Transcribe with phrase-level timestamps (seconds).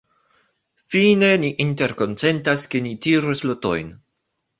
[0.93, 3.93] Fine ni interkonsentas, ke ni tiros lotojn.